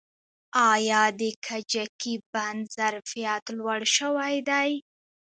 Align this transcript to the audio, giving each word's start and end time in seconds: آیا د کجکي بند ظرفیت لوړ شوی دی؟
آیا 0.71 1.01
د 1.19 1.21
کجکي 1.45 2.15
بند 2.33 2.61
ظرفیت 2.77 3.43
لوړ 3.57 3.79
شوی 3.97 4.35
دی؟ 4.49 4.71